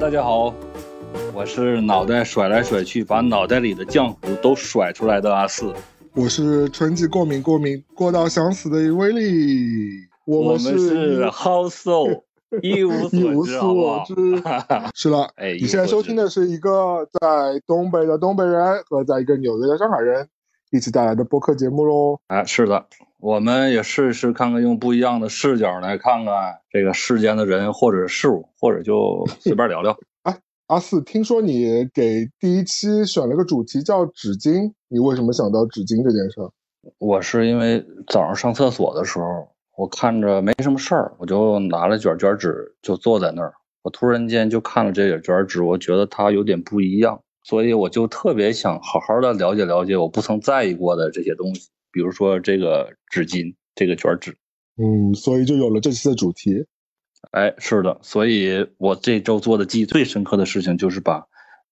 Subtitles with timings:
[0.00, 0.54] 大家好，
[1.34, 5.74] 我是脑袋甩来甩去，把脑袋里的浆糊都甩出来的阿四。
[6.14, 10.08] 我是春季过敏过敏过到想死的威力。
[10.24, 11.30] 我们是
[11.68, 12.22] So，
[12.62, 14.04] 一无一无所知， 好不好？
[14.06, 14.42] 所知。
[14.96, 20.26] 是了，哎，你现在收听的是一个在东北的东北人和在一个纽约的上海人
[20.70, 22.18] 一起带来的播客节目喽。
[22.28, 22.86] 哎，是的，
[23.18, 29.96] 我们也试试看看，用不一样的视角来看看这个世间的人或者事物，或者就随便聊聊。
[30.22, 30.38] 哎，
[30.68, 36.50] 阿四，听说你给第一期选了个主题叫纸巾，你为什么想到纸巾这件事儿？
[36.98, 43.52] 我是因为早上上厕所的时候，我看着没什么事儿，我就拿了卷卷纸，就坐在那儿。
[43.82, 54.36] 我突然间就看了这卷卷纸，我觉得它有点不一样，所以我就特别想好好的了解了解我不曾在意过的这些东西，比如说这个纸巾，这个卷纸。
[54.76, 56.66] 嗯，所以就有了这期的主题。
[57.32, 61.26] 哎，是的，所以我这周做的记忆最深刻的事情就是把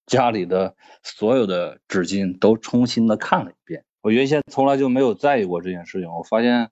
[0.05, 3.83] 家里的所有的纸巾都重新的看了一遍。
[4.01, 6.69] 我原先从来就没有在意过这件事情，我发现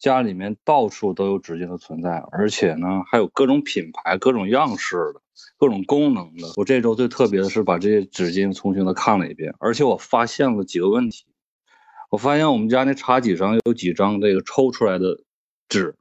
[0.00, 5.20] 家里面到处都有纸巾的存在，而且呢还有各种品牌、各种样式的、
[5.56, 6.48] 各种功能的。
[6.56, 11.26] 我这周最特别的是把这些纸巾重新的看了一遍，而且我发现了几个问题。
[12.10, 15.20] 我发现我们家那茶几上有几张这个抽出来的
[15.68, 15.94] 纸。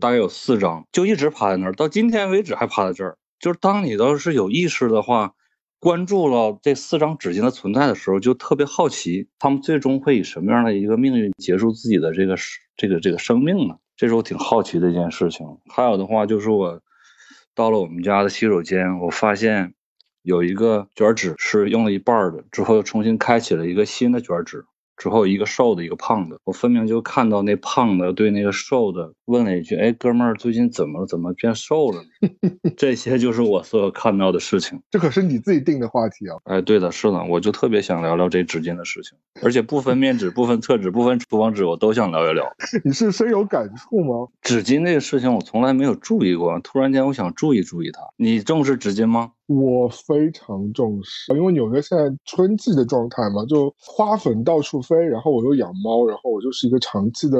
[0.00, 3.16] 大概有四张，就一直趴在那儿，到今天为止还趴在这儿。
[3.38, 5.34] 就是当你要是有意识的话，
[5.78, 12.36] 关注了这四张纸巾的存在的时候，就特别好奇，他们最终会以什么样的一个命运结束自己的这个
[12.76, 13.76] 这个这个生命呢？
[13.96, 15.46] 这是我挺好奇的一件事情。
[15.68, 16.80] 还有的话就是我
[17.54, 19.74] 到了我们家的洗手间，我发现
[20.22, 24.64] 有一个卷纸是用了一半的，之后又重新开启了一个新的卷纸。
[24.96, 31.06] 之后一个瘦的，一个胖的，我分明就看到那胖的对那个瘦的问了一句：“哎，哥们儿，最近怎么了？
[31.06, 32.02] 怎么变瘦了？”
[32.76, 34.80] 这些就是我所有看到的事情。
[34.90, 36.36] 这可是你自己定的话题啊！
[36.44, 42.46] 哎，对的，是的，我就特别想聊聊这纸巾的事情，而且不分面纸、不分厕纸、不分厨房纸，我都想聊一聊。
[42.84, 44.28] 你是深有感触吗？
[44.42, 48.00] 纸巾这个事情我从来没有注意过，突然间我想注意注意它。
[48.16, 49.32] 你重视纸巾吗？
[49.46, 57.38] 我非常重视，因为纽约现在春季的状态嘛，就花粉到处飞，然后我又养猫，然后我就是一个长期的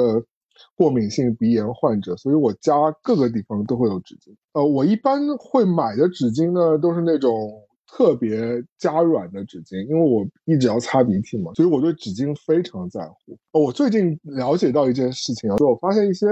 [0.75, 2.73] 过敏性鼻炎患者，所以我家
[3.03, 4.33] 各个地方都会有纸巾。
[4.53, 7.51] 呃，我一般会买的纸巾呢，都是那种
[7.85, 13.37] 特别加软的纸巾，因为我一直要擦鼻涕嘛，所以我对纸巾非常在乎。
[13.51, 16.25] 我最近了解到一件事情啊，就我发现一些。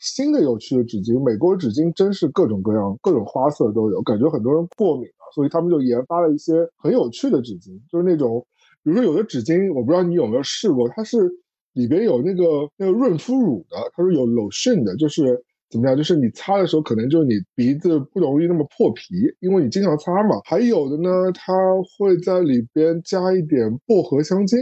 [0.00, 8.46] 新的有趣的纸巾，美国纸巾真是各种各样、各种花色都有，感觉很多人过敏，所以他们就研发了一些很有趣的纸巾，就是那种，
[8.82, 11.28] 比如说有的纸巾，我不知道你有没有试过，它是
[11.72, 20.40] 里边有那个那个润肤乳的，它是有 lotion 的，就是怎么样，就是你擦的时候可能就是你鼻子不容易那么破皮，因为你经常擦嘛。
[20.44, 21.52] 还有的呢，它
[21.98, 24.58] 会在里边加一点薄荷香精。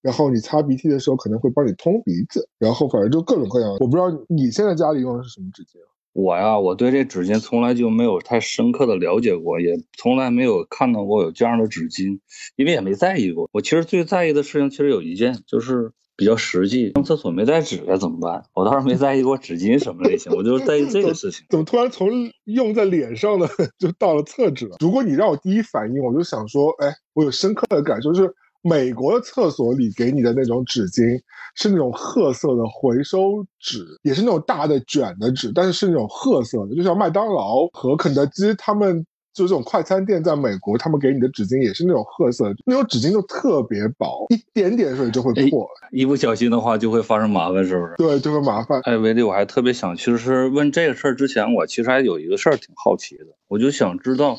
[0.00, 3.70] 然后你擦鼻涕的时候可能会帮你通鼻子，然后反正就各种各样。
[3.80, 5.78] 我不知道你现在家里用的是什么纸巾？
[6.14, 12.20] 我呀，我对这纸巾从来就没有太深刻的了解过，也从来没有看到过有这样的纸巾，
[12.54, 13.50] 因为也没在意过。
[13.52, 18.44] 我其实最在意的事情其实有一件，就是比较实际，上厕所没带纸该怎么办？
[18.54, 21.44] 我倒是没在意过纸巾什么类型，我就是在意这个事情。
[21.50, 22.08] 怎么突然从
[22.44, 24.76] 用在脸上的 就到了厕纸了？
[24.78, 28.34] 如果你让我第一反应，我就想说，哎，我有深刻的感受，就是。
[28.64, 31.20] 美国的厕所里给你的那种纸巾
[31.54, 39.04] 是那种褐色的回收纸，也是那种大的卷的纸，但是是那种褐色的，就像麦当劳和肯德基他们
[39.34, 47.94] 就这种快餐店在美国，他们给你的纸巾也是那种褐色，那种纸巾就特别薄，一点点水就会破，一不小心的话就会发生麻烦，是不是？
[47.98, 48.80] 对，就会麻烦。
[48.84, 54.38] 哎，威力，我还特别想，其实问这个事儿之前，我其实还有一个事儿挺好奇的，我就想知道。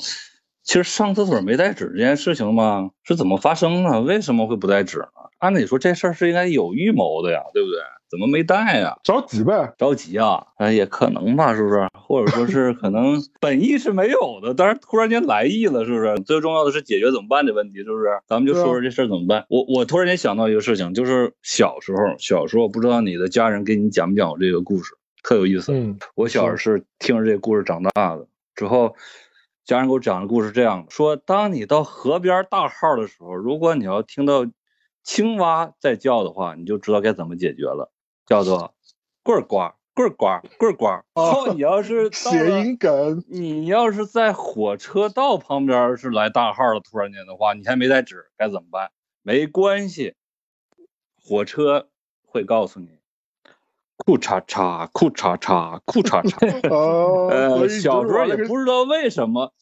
[0.65, 4.01] 其实上厕所没带纸这件事情嘛，是怎么发生的？
[4.01, 5.05] 为什么会不带纸呢？
[5.37, 7.79] 按理说这事儿是应该有预谋的呀，对不对？
[8.09, 8.97] 怎么没带呀？
[9.03, 10.43] 着急呗，着急啊！
[10.57, 11.87] 哎，也可能吧，是不是？
[11.93, 16.15] 或者说是 可能本意是没有的，但是突然间来意了，是不是？
[16.25, 18.05] 最重要的是解决怎么办的问题，是不是？
[18.27, 19.45] 咱们就说说这事儿怎么办。
[19.49, 25.73] 我我突然间想到一个事情，就是小时候，小时候不知道你的家人给你讲不讲过这个故事，特有意思。
[25.73, 28.25] 嗯，我小时候是听着这个故事长大的，
[28.55, 28.95] 之后。
[29.65, 34.45] 家人给我讲的故事这样说：当你到河边大号的时候，如果你要听到
[35.03, 37.91] 青蛙在叫的话，你就知道该怎么解决了，
[38.27, 38.75] 叫做
[39.23, 40.85] “棍儿呱棍儿呱棍儿呱”。
[41.19, 48.91] 然后你要是 谐音梗，你要是在火车道旁边是来大号了，突然间的话，你还没带纸，该怎么办？
[49.23, 50.13] 没关系，
[51.19, 51.89] 火车
[52.23, 52.99] 会告诉你。
[53.97, 56.37] 裤衩衩，裤衩衩，裤叉叉。
[56.69, 59.53] 呃，小时候也不知道为什么，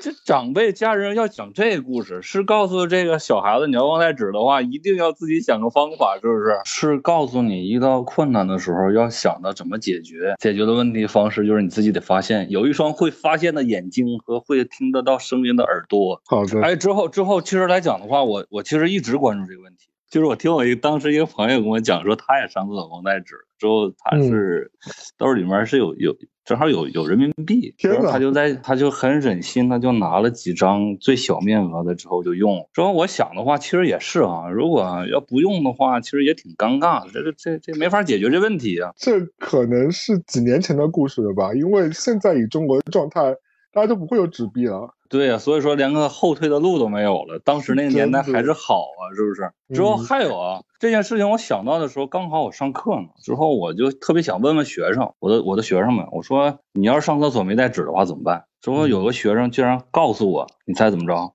[0.00, 6.58] 这长辈家人要讲这故事，是告诉这个小孩子，你要忘带纸的话，一定要自己想个方法，是不是？
[6.64, 16.22] 是告诉你遇到困难的时候要想到怎么解决，解决的问题方式就是你自己得发现，有一双会发现的眼睛和会听得到声音的耳朵。
[16.24, 19.88] 好的，哎，之后之后，其实来讲的话，我我其实一直关注这个问题。
[20.10, 24.70] 就是我听我一当时一个朋友跟我讲说，他也上厕所忘带纸，之后他是
[25.18, 32.68] 兜里面是有有正好有有人民币，然后他就在他就很忍心，他就拿了几张最小面额的之后就用。
[32.72, 38.92] 之后我想的话，其实也是啊，如果要不用的话，其实也挺尴尬的，这个这这没法解决这问题啊。
[38.96, 41.52] 这可能是几年前的故事了吧？
[41.52, 43.34] 因为现在以中国的状态，
[43.76, 44.94] 大家都不会有纸币了。
[45.10, 47.38] 对呀，所以说连个后退的路都没有了。
[47.44, 49.52] 当时那个年代还是好啊，是不是？
[49.74, 53.08] 之后还有啊，这件事情我想到的时候，刚好我上课呢。
[53.22, 58.46] 之后我就特别想问问学生，我的我的学生们，我说你要是上厕所没带纸的话怎么办？
[58.62, 61.34] 之后有个学生竟然告诉我，你猜怎么着？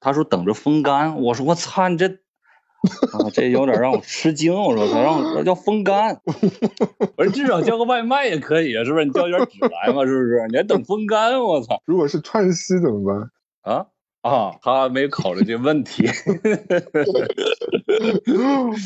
[0.00, 1.20] 他说等着风干。
[1.20, 2.23] 我说我擦，你这。
[3.12, 4.54] 啊，这有点让我吃惊。
[4.54, 6.20] 我说他让我叫风干，
[7.16, 9.04] 我说至少叫个外卖也可以啊，是不是？
[9.04, 10.46] 你叫点纸来嘛，是不是？
[10.50, 11.40] 你还等风干？
[11.42, 11.80] 我操！
[11.86, 13.30] 如果是串西怎么办？
[13.62, 13.86] 啊
[14.22, 16.06] 啊，他没考虑这问题。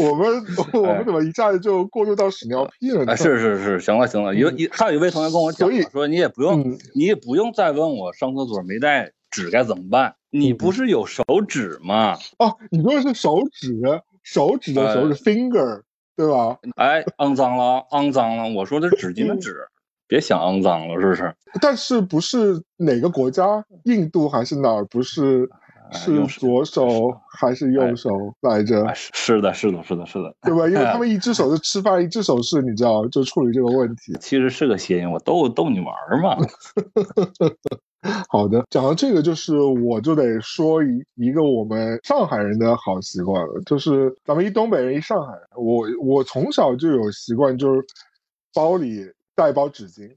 [0.01, 3.05] 我们 我们怎么一下子就过渡到屎尿屁了？
[3.07, 10.17] 哎，是是是，行了行了，有一还有一位同学跟我讲，说你也不用你也不用再问我上厕所没带纸该怎么办。
[10.31, 12.17] 你不是有手指吗？
[12.39, 13.75] 哦，你说的是手指，
[14.23, 15.83] 手指的手指 finger，
[16.17, 16.59] 对吧？
[16.77, 18.49] 哎，肮脏了，肮脏了！
[18.55, 19.57] 我说的是纸巾的纸，
[20.07, 21.35] 别想肮脏了，是不是？
[21.61, 23.65] 但是不是哪个国家？
[23.85, 24.85] 印度还是哪儿？
[24.87, 25.49] 不是，
[25.93, 28.11] 是左手还是右手
[28.43, 28.85] 来着？
[28.95, 30.69] 是的，是的，是的，是的，对吧？
[30.69, 34.15] 因为他们 一只手是吃饭，一只手是你知道，就处理这个问题。
[34.21, 36.37] 其实是个谐音，我逗逗你玩嘛。
[38.29, 47.85] 好的，讲到这个，就是我就得说一一个我们上海人的好习惯了，就是咱们一东北人一上海人，我我从小就有习惯，就是
[48.55, 50.11] 包里带包纸巾，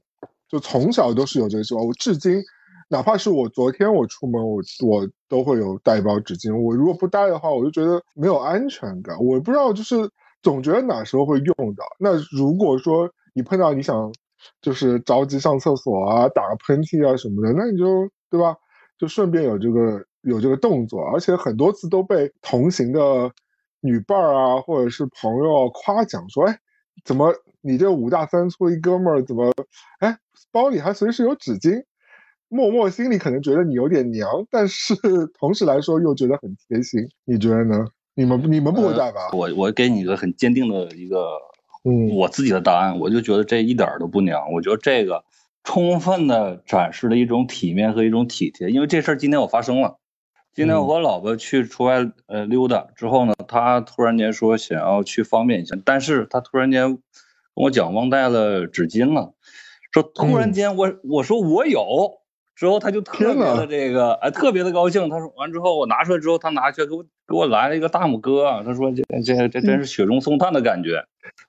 [0.48, 1.86] 就从小都是有这个习惯。
[1.86, 2.42] 我至今，
[2.88, 6.56] 哪怕是我昨天我出门，我我都会有带包纸巾。
[6.58, 9.16] 我如果不带的话，我就觉得没有安全感。
[9.22, 10.08] 我不知道，就是
[10.42, 11.84] 总觉得哪时候会用到。
[11.98, 14.12] 那如果说你碰到你想。
[14.60, 18.56] 就是着急上厕所啊，打个喷嚏啊什么的，那你就对吧？
[18.98, 23.32] 就顺便有这个有这个动作，而且很多次都被同行的
[23.80, 26.56] 女伴儿啊，或者是朋友夸奖说：“哎，
[27.04, 29.52] 怎么你这五大三粗一哥们儿，怎么
[29.98, 30.16] 哎
[30.52, 31.82] 包里还随时有纸巾？”
[32.48, 34.94] 默默心里可能觉得你有点娘，但是
[35.40, 37.00] 同时来说又觉得很贴心。
[37.24, 37.86] 你觉得呢？
[38.14, 39.30] 你们你们不会带吧？
[39.32, 41.16] 我我给你一个很坚定的一个。
[41.84, 44.52] 嗯，我自己的答案，我就觉得这一点都不娘。
[44.52, 45.24] 我觉得这个
[45.64, 48.70] 充分的展示了一种体面和一种体贴。
[48.70, 49.98] 因为这事儿今天我发生了，
[50.54, 56.98] 今天我和老婆去出外呃溜达之后呢，她突然间说想要去方便一下，但是她突然间跟
[57.54, 59.34] 我讲忘带了纸巾了，
[59.92, 62.21] 说突然间我我说我有。
[62.54, 65.08] 之后他就特别的这个，哎，特别的高兴。
[65.08, 68.62] 他说完之后，我拿出来之后，他拿去给我给我来了一个大拇哥。
[68.64, 71.02] 他说这这这真是雪中送炭的感觉，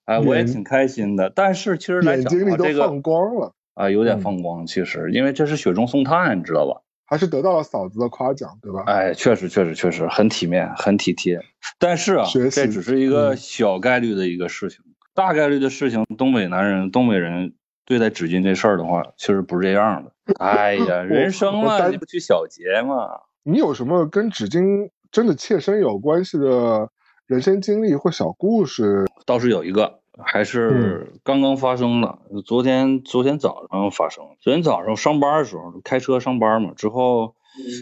[0.06, 1.30] 哎，我也挺开心的。
[1.30, 4.66] 但是其实来讲，这个放光了啊，有点放光。
[4.66, 6.82] 其实因为这是雪中送炭，你知道吧？
[7.06, 8.84] 还是得到了嫂子的夸奖，对吧？
[8.88, 11.40] 哎，确实确实确实很体面，很体贴。
[11.78, 14.80] 但是啊，这只是一个小概率的一个事情，
[15.14, 17.54] 大概率的事情，东北男人、东北人。
[17.86, 20.12] 对待纸巾这事儿的话，其实不是这样的。
[20.40, 23.10] 哎呀， 人生嘛，你不拘小节嘛。
[23.44, 26.90] 你有什么跟纸巾真的切身有关系的
[27.28, 29.06] 人生经历或小故事？
[29.26, 32.18] 倒是有一个，还是刚刚发生的。
[32.46, 34.24] 昨天昨天早上发生。
[34.40, 37.36] 昨天早上上班的时候，开车上班嘛，之后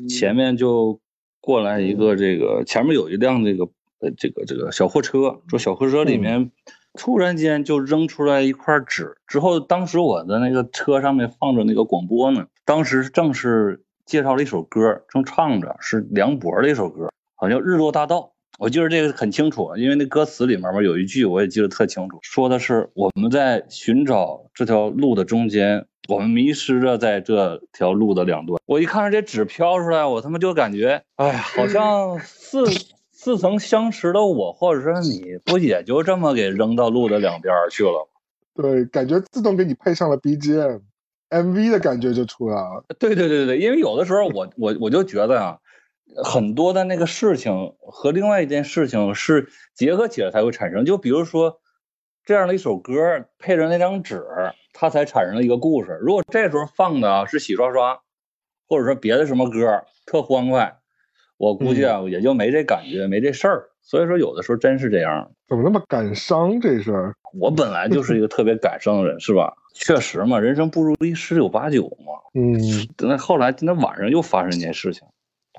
[0.10, 1.00] 前面就
[1.40, 3.66] 过来一个这个，前面有一辆这个
[4.00, 6.52] 呃这个这个小货车，说小货车里面。
[6.94, 18.18] 突然间就扔出来一块纸，之后当时我的那个车上面放着那个广播呢，当时正是介绍了一首歌，正唱着是梁博的一首歌，好像《日落大道》，
[18.60, 28.62] 我记得这个很清楚，因为那歌词里面嘛有一句我也记得特清楚，说的是我们在寻找这条路的中间，我们迷失着在这条路的两端。
[28.66, 32.60] 我一看着这纸飘出来，我他妈就感觉，哎，好像是。
[33.24, 38.64] 似曾相识的我，或者说你，不也就这么给扔到路的两边去了吗？
[38.64, 42.84] 对，感觉自动给你配上了 BGM，MV 的感觉就出来了。
[42.98, 45.60] 对对对对，因为有的时候我我我就觉得啊，
[46.24, 50.84] 很多的那个事情和另外一件事情是结合起来才会产生。
[50.84, 51.60] 就比如说
[52.26, 54.26] 这样的一首歌配着那张纸，
[54.74, 56.00] 它才产生了一个故事。
[56.02, 58.02] 如果这时候放的是洗刷刷。
[58.68, 60.78] 或者说别的什么歌特欢快，
[61.42, 63.64] 我估计啊也就没这感觉，没这事儿。
[63.82, 65.32] 所以说有的时候真是这样。
[65.48, 67.16] 怎么那么感伤这事儿？
[67.34, 69.52] 我本来就是一个特别感伤的人，是吧？
[69.74, 72.14] 确实嘛，人生不如意十有八九嘛。
[72.36, 72.62] 嗯，
[73.00, 75.08] 那后来今天晚上又发生一件事情，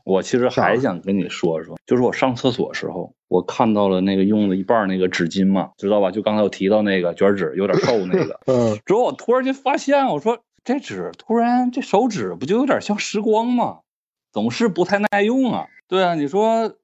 [0.05, 6.13] 我其实还想跟你说说，就是我上厕所时候，我看到了那个用了一半那个纸巾嘛，知道吧？
[6.13, 8.39] 就刚才我提到那个卷纸有点瘦那个。
[8.47, 8.79] 嗯。
[8.87, 13.79] 之后我突然间发现，我说这纸突然这手指不就有点像时光吗？
[14.33, 15.67] 总是不太耐用啊。
[15.87, 16.75] 对啊，你说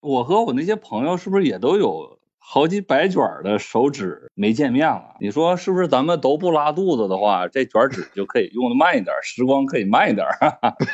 [0.00, 2.18] 我和我那些朋友是不是也都有？
[2.46, 5.88] 好几百卷的手纸没见面了，你说是不是？
[5.88, 10.26] 咱们都不拉肚子的话，这卷纸就可以用的慢一点，时光可以慢一点。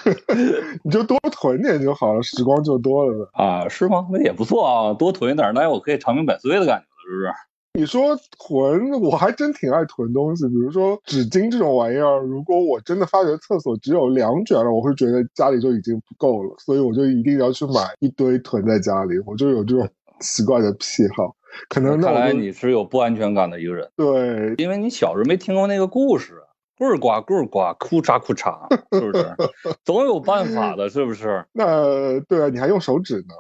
[0.84, 3.68] 你就多囤点就好了，时光就多了啊？
[3.68, 4.06] 是吗？
[4.12, 7.32] 那也不错啊，多囤一点，那我可以长命百岁的感觉了，是不是？
[7.72, 12.18] 你说囤，我还真挺爱囤东西，比如说纸巾这种玩意儿。
[12.20, 21.34] 如果我真的发觉厕所只有两卷了，我会觉得家里就已经不够了，所以我就一定要去买一堆囤在家里，我就有这种奇怪的癖好。
[21.68, 26.39] 可能看来你是有不安全感的一个人，对，因为你小时候没听过那个故事，
[26.80, 28.56] 咕儿呱棍儿呱，哭嚓哭嚓，
[28.98, 29.36] 是不是？
[29.84, 31.44] 总有办法的，是不是？
[31.52, 33.34] 那对啊，你还用手指呢。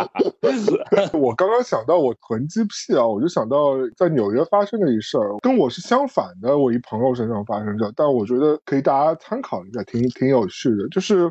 [1.12, 10.88] 我刚刚想到我囤积癖啊，我就想到在纽约发生的一事儿，跟我是相反的，我一朋友身上发生的，但我觉得可以大家参考一下，挺挺有趣的。
[10.88, 11.30] 就是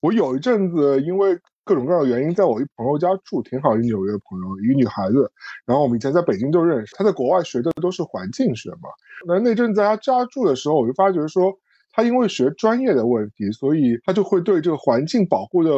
[0.00, 1.38] 我有一阵子因为。
[1.64, 5.30] 各种各样的原因，在我一朋友家住，挺好，一纽约朋友，一个女孩子。
[5.64, 8.88] 然后我们以前在北京就认识，她在国外学的都是环境学嘛。
[9.26, 11.52] 那那阵在她家住的时候，我就发觉说，
[11.92, 15.72] 她因为学专业的问题，所以她就会对这个环境保护的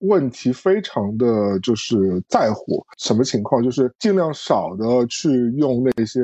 [0.00, 2.84] 问题非常的就是在乎。
[2.98, 3.62] 什么情况？
[3.62, 6.20] 就是尽量少的去用那些。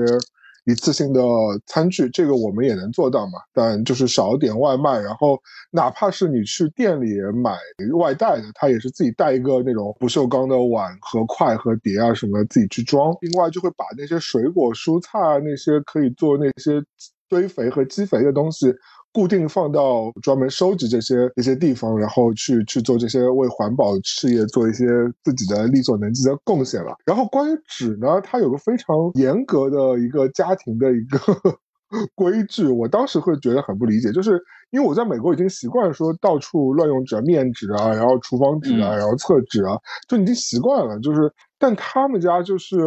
[0.64, 1.21] 一次性的
[1.66, 3.33] 餐具，这个我们也能做到嘛？
[3.52, 5.38] 但就是少点外卖，然后
[5.71, 7.56] 哪怕是你去店里买
[7.97, 13.14] 外带的，他也是自己带一个那种不锈钢的碗和筷和碟啊什么自己去装。
[13.21, 16.83] 另外就会把那些水果、蔬菜啊那些可以做那些
[17.28, 18.75] 堆肥和积肥的东西。
[19.14, 24.85] 固定放到专门收集这些一些地方，然后去去做这些为环保事业做一些
[25.23, 26.97] 自己的力所能及的贡献了。
[27.06, 31.18] 然后关于纸呢，它有个非常严格的一个家庭的一个
[32.16, 34.33] 规矩，我当时会觉得很不理解，就是
[34.71, 39.78] 因为我在美国已经习惯说到处乱用纸，面纸啊，然后厨房纸啊，然后厕纸啊，
[40.09, 40.99] 就已经习惯了。
[40.99, 42.78] 就是但他们家就是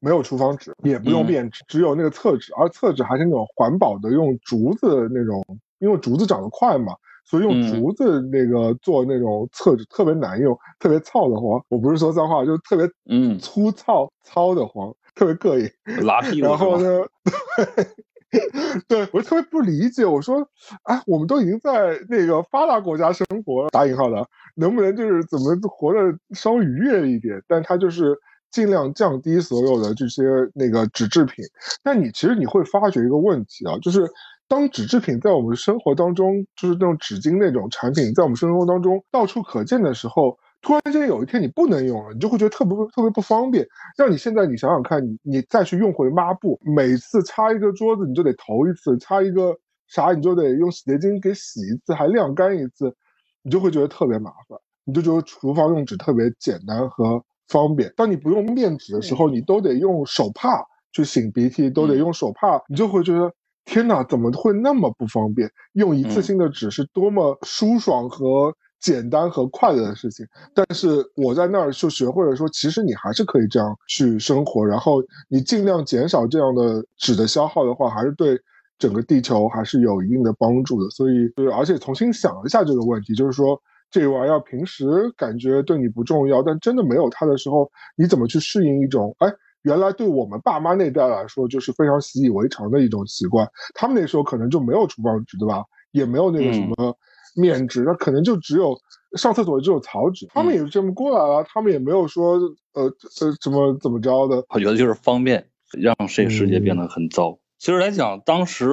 [0.00, 5.40] 没有厨房纸，也不用面纸，只有那个厕纸，而厕纸还是那种环保的，用竹子那种。
[5.78, 11.60] 因为竹子长得快嘛，所以用竹子那个做那种厕纸特别难用，特别糙的慌。
[11.68, 16.46] 我不是说脏话，就是特别嗯粗糙糙的慌，特别膈应，拉屁股。
[16.46, 17.00] 然后呢，
[18.88, 20.04] 对我特别不理解。
[20.04, 20.46] 我说，
[20.84, 25.98] 哎，我们都已经在那个发达国家生活了，打引号的，能不能就是怎么活得
[26.30, 27.42] 稍微愉悦一点？
[27.48, 28.16] 但他就是
[28.50, 30.22] 尽量降低所有的这些
[30.54, 31.44] 那个纸制品。
[31.82, 34.08] 但你其实你会发觉一个问题啊，就是。
[34.48, 43.66] 当纸制品在我们生活当中，就是那种纸巾那种产品，在我们生活当中到处可见的时候，突然间有一天你不能用了，你就会觉得特别特别不方便。
[43.96, 49.56] 让你现在你想想看，你你再去用回抹布，每次擦一个桌子你就得投一次，擦一个
[49.88, 52.94] 啥你就得用洗洁精给洗一次，还晾干一次，
[53.42, 54.56] 你就会觉得特别麻烦。
[54.84, 57.92] 你就觉得厨房用纸特别简单和方便。
[57.96, 63.32] 当你不用面纸的时候，你都得用手帕去擤鼻涕，都得用手帕，你就会觉得。
[63.66, 65.50] 天哪，怎么会那么不方便？
[65.74, 70.24] 用一次性的纸是多么舒爽和简单和快乐的事情。
[70.54, 78.40] 但是我在那儿就学会了说，其实你还是可以这样去生活，然后你尽量减少这样的纸的消耗的话，还是对
[78.78, 80.88] 整个地球还是有一定的帮助的。
[80.90, 89.28] 所以，就是而且重新想一下这个问题，就是说这玩意儿平时感觉对你不重要，但真的没有它的时候，你怎么去适应一种哎？
[89.66, 93.48] 原来对我们爸妈那代来说，就是非常习以为常的一种习惯。
[93.74, 95.64] 他们那时候可能就没有厨房纸，对吧？
[95.90, 96.96] 也没有那个什么
[97.34, 98.78] 面纸，那可能就只有
[99.16, 100.24] 上厕所只有草纸。
[100.32, 102.38] 他们也是这么过来了，他们也没有说
[102.74, 104.44] 呃呃怎么怎么着的。
[104.50, 107.36] 我觉得就是方便，让这个世界变得很糟。
[107.58, 108.70] 其实来讲，当时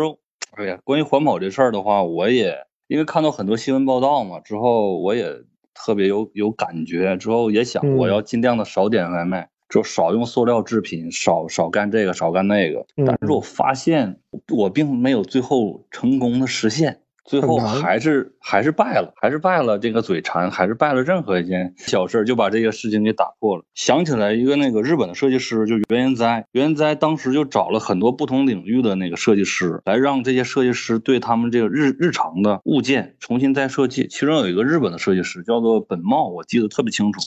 [0.51, 5.33] 哎呀，关于环保这事儿的话，我也因为看到很多新闻报道嘛，之后我也
[5.73, 9.50] 特别有有感觉，之后也想我要尽量的少点外卖。
[9.73, 12.85] 就少用塑料制品，少少干这个，少干那个。
[12.95, 14.19] 但是我发现
[14.55, 16.99] 我并没有最后成功的实现。
[17.25, 23.63] 最后还是还是败了，还是败了这个嘴馋，还是败了任何一件小事，就把这个事情给打破了。
[23.73, 34.05] 想起来一个那个日本的设计师，就原研哉，原研哉当时就找了很多不同领域的那个设计师，来让这些设计师对他们这个日日常的物件重新再设计。
[34.07, 37.21] 其中有一个日本的设计师叫做本茂，我记得特别清楚，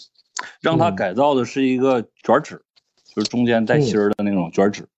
[0.61, 2.63] 让他改造的是一个卷纸，
[3.15, 4.89] 就是中间带芯儿的那种卷纸。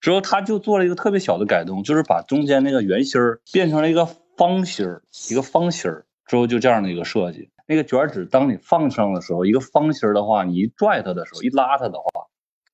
[0.00, 4.08] 之后他就做了一个特别小的改动，就是把中间那个圆芯儿变成了一个。
[4.36, 5.00] 方芯儿，
[5.30, 7.50] 一个方芯儿之后就这样的一个设计。
[7.68, 12.26] 那个卷纸，当你放上的时候，一个方芯儿的话，你一拽它的时候，一拉它的话，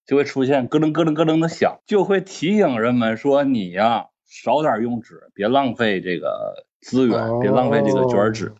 [0.07, 8.55] 就会出现咯噔咯噔咯噔的响，就会提醒人们说你呀少点用纸，别浪费这个资源，别浪费这个卷纸。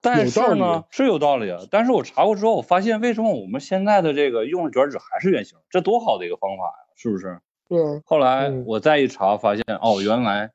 [0.00, 1.60] 但是呢，是有道理啊。
[1.70, 5.58] 但是我查过之后，我发现为什么我们现在的这个用的卷纸还是圆形？
[5.70, 7.40] 这多好的一个方法呀，是不是？
[7.68, 8.02] 对。
[8.04, 10.50] 后来我再一查，发现哦，原来。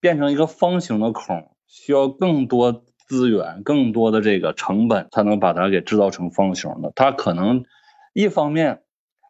[0.00, 6.92] 变成一个方形的孔，需要更多资源、更多的这个成本，才能把它给制造成方形的。
[6.96, 7.64] 它可能
[8.12, 8.82] 一方面，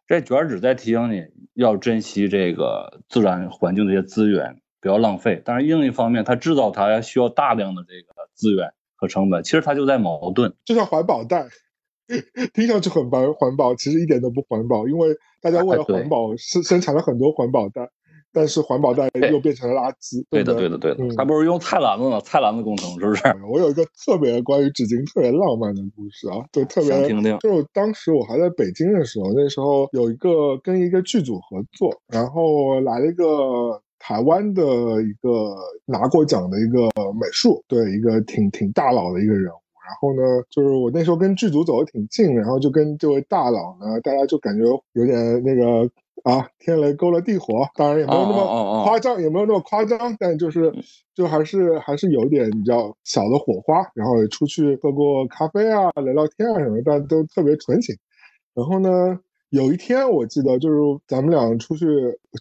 [0.07, 9.41] 这卷纸在提醒你要珍惜这个自然环境这些资源，不要浪费；但是另一方面，它制造它需要大量的这个资源和成本。
[9.41, 11.47] 其实它就在矛盾，就像环保袋，
[12.53, 17.89] 听上去很环环保，其实一点都不环保，因为大家为了环保生生产了很多环保袋。
[18.35, 20.25] 但是环保袋又变成了垃圾。
[20.31, 22.19] 对的，对的，对的，还不如用菜篮子呢。
[22.21, 23.21] 菜篮子工程是不是？
[23.47, 27.37] 我有一个特别关于纸巾特别浪漫的故事啊，就特别听听。
[27.37, 34.63] 就当时我还在北京的时候，那时候有一个跟一个剧组合作，然后来了一个台湾的
[35.01, 35.55] 一个
[35.85, 39.63] 拿过奖的一个美术，对，一个挺挺大佬的一个人物。
[39.85, 45.89] 然后呢，就是我那时候跟剧组走的挺近，然后就跟这位大佬呢，大家就感觉有点那个。
[46.23, 50.73] 啊，天雷勾了地火，当然也没有那么夸张，也没有那么夸张，但就是，
[51.13, 53.85] 就还是还是有点比较小的火花。
[53.93, 57.93] 然后也出去喝过咖啡啊，聊聊天啊什么，但都特别纯情。
[58.53, 59.19] 然后呢，
[59.53, 61.85] 有一天我记得就是咱们俩出去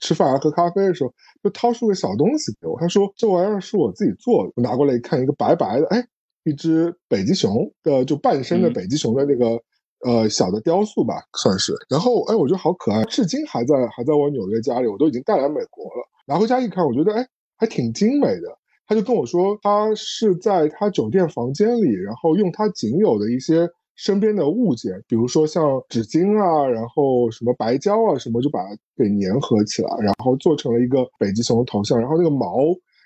[0.01, 4.53] 吃饭喝咖啡的时候，就掏出个小东西给我，他说这玩意儿是我自己做的。
[4.57, 6.03] 我拿过来一看，一个白白的，哎，
[6.44, 9.62] 一只北极熊的，就半身的北极熊的那个。
[10.05, 11.72] 呃，小的雕塑吧，算是。
[11.88, 16.09] 然后，哎，我觉得好可爱，至今还在，还在我纽约家里，我都已经带来美国了。
[16.27, 17.25] 拿回家一看，我觉得，哎，
[17.57, 18.59] 还挺精美的。
[18.88, 23.70] 他就跟我说，他是在他酒店房间里，然后用他仅有的一些
[24.03, 31.97] 身边的物件，比如说像纸巾啊，然后什么白胶啊，什么，就把它给粘合起来，然后做成了一个北极熊的头像。
[32.01, 32.57] 然后那个毛，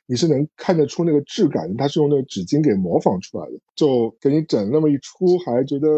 [0.07, 5.89] 你是能看得出那个质感，它是用那个纸巾给模仿出来的，就给你整那么一出，还觉得。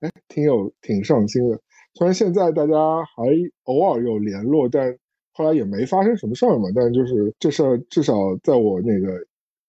[0.00, 1.58] 哎，挺有挺上心的。
[1.94, 3.24] 虽然现在大家还
[3.64, 4.94] 偶尔有联络，但
[5.32, 6.68] 后来也没发生什么事儿嘛。
[6.74, 9.08] 但就是这事儿，至少在我那个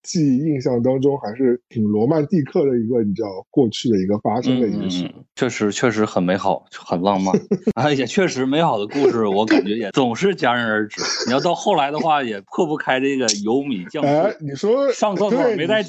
[0.06, 5.12] 记忆印象当中，还是挺罗曼蒂克的一个，你知道，过去的一个发生的一个事。
[5.36, 7.36] 确实，确实很美好，很浪漫。
[7.76, 11.02] 啊，也确实美好的故事，我感觉也总是戛然而止。
[11.26, 14.04] 你要到后来的话，也破不开这个油米酱。
[14.06, 15.84] 哎，你说上厕所没带？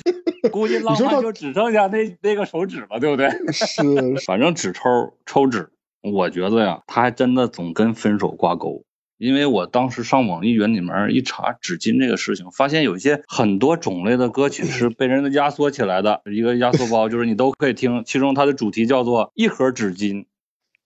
[0.52, 3.28] 估计浪漫就只剩下那那个手指了，对不对？
[3.52, 3.82] 是，
[4.24, 4.80] 反正纸抽
[5.26, 5.68] 抽纸，
[6.14, 8.82] 我觉得呀，他还真的总跟分手挂钩。
[9.18, 18.02] 因为我当时上网易云里面一查纸巾这个事情，发现有一些很多种类的歌曲是被人压缩起来的一个压缩包，就是你都可以听。
[18.04, 20.26] 其中它的主题叫做一盒纸巾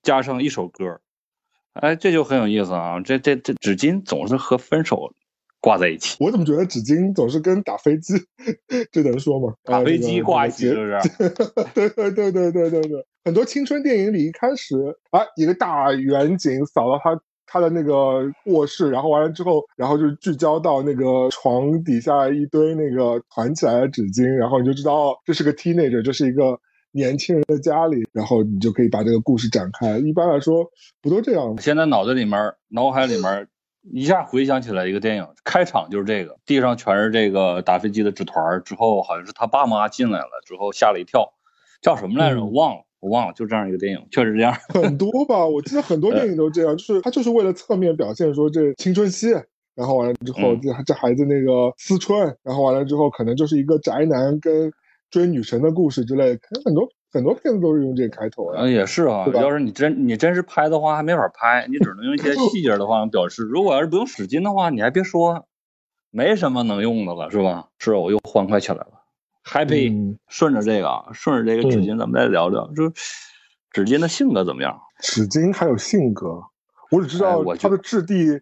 [0.03, 1.01] 加上一首歌，
[1.73, 3.01] 哎，这就很有意思啊。
[3.01, 5.13] 这这这纸巾总是和分手。
[5.63, 8.15] 挂在一起，我怎么觉得纸巾总是跟打飞机，
[8.91, 9.53] 这能说吗？
[9.63, 11.29] 打飞机挂一起是不是？
[11.75, 14.75] 对对对对对对对，很多青春电影里一开始
[15.11, 26.57] 啊，一个大远景扫到他他的那个卧室，然后完了之后，然后就聚焦到那个床底下一堆那个团起来的纸巾，然后你就知道这是个 teenager，这是一个
[26.93, 29.99] 年轻人的家里，然后你就可以把这个故事展开。
[29.99, 30.65] 一般来说
[31.03, 31.57] 不都这样吗？
[31.61, 33.49] 现在脑子里面、脑海里面。
[33.95, 41.33] 一下回想起来一个电影，开场就是这个，地上全是这个打飞机的纸团之后好像是他爸妈进来了，之后吓了一跳，
[41.81, 42.45] 叫什么来着？
[42.45, 44.55] 我忘了，我忘了，就这样一个电影，确实这样。
[44.69, 49.31] 很多吧，我记得很多电影都这样，就是他就是为了侧面表现说这青春期，
[49.75, 54.73] 然后完了之后这这孩子那个思春，然后完了之后可能就是一个宅男跟
[55.11, 56.89] 追女神的故事之类，可能很多。
[57.13, 59.27] 很多片子都是用这个开头啊，也是啊。
[59.35, 63.43] 要是你真你真是拍的话，还没法拍，你只能用一些细节的话表示。
[63.43, 65.45] 如果要是不用使劲的话，你还别说，
[66.13, 67.67] 没什么能用的了，是吧？
[67.81, 69.00] 是，我又欢快起来了
[69.45, 70.17] ，happy。
[70.29, 72.89] 顺着这个啊，顺着这个纸巾，咱们再聊聊，就
[73.71, 74.79] 纸巾的性格怎么样？
[75.01, 76.41] 纸巾还有性格，
[76.91, 78.41] 我只知道它的质地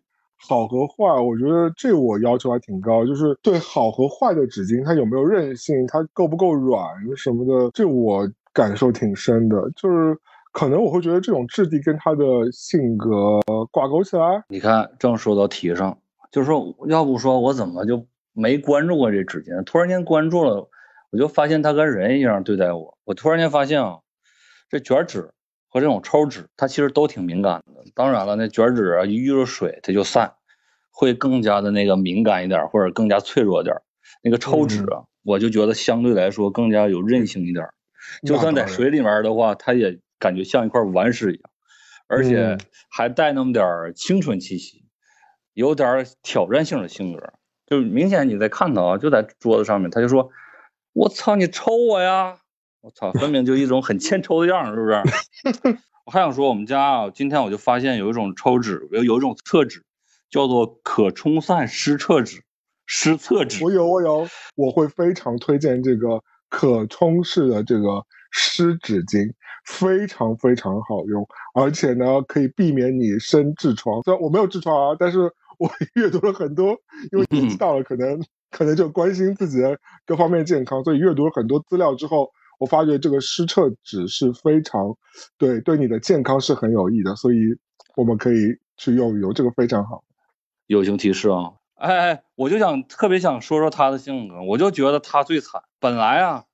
[0.48, 6.80] 好和坏，我觉得这我要求还挺高，就是对好和坏的纸巾，它有没有韧性，它够不够软
[7.16, 9.70] 什么的，这我感受挺深的。
[9.76, 10.16] 就是
[10.52, 13.38] 可能我会觉得这种质地跟他的性格
[13.70, 14.42] 挂钩起来。
[14.48, 15.96] 你看，正说到题上，
[16.30, 20.68] 就是说，要不说我怎么就没关注过这纸巾，突然间关注了，
[21.10, 22.98] 我就发现他跟人一样对待我。
[23.04, 23.98] 我突然间发现啊，
[24.68, 25.30] 这卷纸。
[25.70, 27.84] 和这种抽纸，它其实都挺敏感的。
[27.94, 30.32] 当然了，那卷纸啊，一遇着水它就散，
[30.90, 33.76] 会更加的那个敏感一点，或者更加脆弱点。
[34.22, 37.68] 那个抽纸啊，我就觉得相对来说更加有韧性一点。
[38.26, 41.50] 就算在水里面的话，它也感觉像一块顽石一样，
[42.06, 42.56] 而且
[42.88, 44.86] 还带那么点青春气息，
[45.52, 47.34] 有点挑战性的性格。
[47.66, 50.30] 就明显你在看到啊，就在桌子上面，他就说
[50.98, 52.36] ：“我操，你抽我呀！”
[52.82, 55.78] 我操，分明就一种很欠抽的样是不是？
[56.04, 59.84] 我还想说，我们家啊，今天我就发现有一种抽纸，有有一种厕纸，
[60.28, 62.42] 叫做可冲散湿厕纸，
[62.86, 63.62] 湿厕纸。
[63.64, 69.32] 我有，我有，我会非常推荐这个可冲式的这个湿纸巾，
[69.66, 74.02] 非常非常好用，而且呢，可以避免你生痔疮。
[74.02, 76.76] 虽然我没有痔疮啊，但是我 阅读了很多，
[77.12, 82.30] 因为 年纪大了，可能可能就关心自己的各方面健康，所以阅读了很多资料之后。
[82.60, 84.96] 我发觉这个湿厕纸是非常，
[85.38, 87.36] 对对你的健康是很有益的，所以
[87.94, 90.02] 我们可以去用一用，这个非常好。
[90.66, 95.62] 友情提示啊，哎哎，我就想特别想说说他的性格，我就觉得他最惨。
[95.78, 96.46] 本来啊，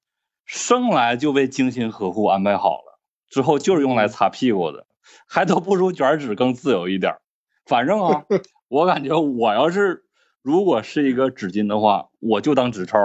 [0.45, 4.87] 生来就被精心呵护安排好了，之后就是用来擦屁股的，
[5.27, 7.17] 还都不如卷纸更自由一点。
[7.65, 8.27] 反正啊，
[8.69, 10.04] 我感觉我要是
[10.45, 12.99] 如果是一个纸巾的话，我就当纸钞，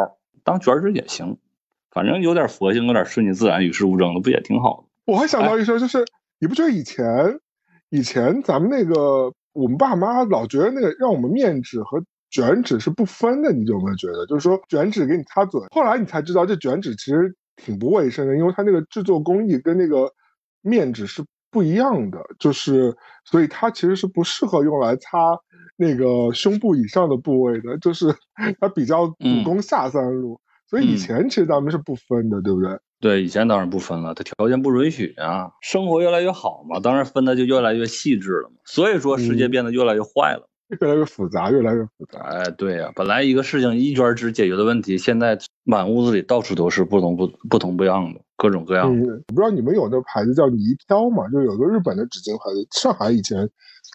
[0.44, 1.38] 当卷纸也行。
[1.90, 5.14] 反正有点佛性，有点顺其自然、与世无争的，不也挺好的？
[5.14, 6.04] 我还想到一说，就是
[6.38, 7.40] 你不觉得以前，
[7.92, 14.26] 以前咱们那个我们爸妈老觉得那个让我们面纸和卷纸是不分的，你有没有觉得？
[14.28, 20.12] 就是说卷纸给你擦嘴，后来你才知道这卷纸其实挺不卫生的，因为它那个制作工艺跟那个
[20.62, 25.40] 面纸是不一样的，就是所以它其实是不适合用来擦
[25.80, 28.14] 那个胸部以上的部位的，就是
[28.60, 30.38] 它比较主攻下三路。
[30.70, 32.78] 所以以前其实咱们是不分的，对不对？
[33.00, 35.50] 对，以前当然不分了，他条件不允许啊。
[35.62, 38.58] 生活越来越好嘛，当然分的就越来越细致了嘛。
[38.66, 40.50] 所以说世界变得越来越坏了，
[40.82, 42.20] 越来越复杂，越来越复杂。
[42.20, 49.22] 哎，对呀，本来一个事情一卷纸解决的问题，现在满屋子里到处都是不同不不同不样的各种各样的。
[49.28, 51.28] 不知道你们有那牌子叫泥飘嘛？
[51.28, 53.48] 就有个日本的纸巾牌子，上海以前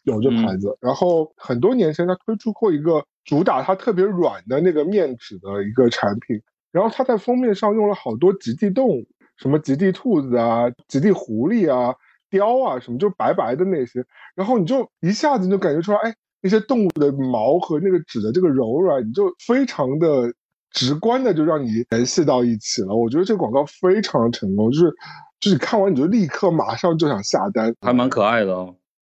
[0.05, 6.41] 有这牌子，然后很多年前他推出过一个主打它特别软的那个面纸的一个产品。
[6.71, 11.95] 然后它在封面上用了好多极地动物，什么极地兔子啊、极地狐狸啊、
[12.29, 14.05] 雕啊，什么就白白的那些。
[14.35, 20.35] 然后你就一下子就感觉出来，哎，那些动物的毛和那个纸的这个柔软，你就非常的
[20.75, 22.95] 直观的就让你联系到一起了。
[22.95, 24.93] 我觉得这个广告非常成功，就是
[25.41, 28.75] 就是看完你就立刻马上就想下单，还蛮可爱的哦。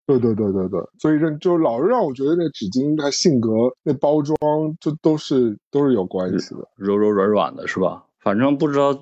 [0.06, 3.50] 对对对对对，所以这就老是让我觉得那纸巾它性格、
[3.82, 4.36] 那包装，
[4.80, 8.04] 就都是都是有关系的，柔柔软软的，是吧？
[8.20, 8.96] 反正不知道